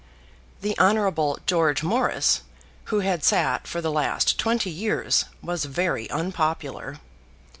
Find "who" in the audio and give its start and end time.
2.85-3.01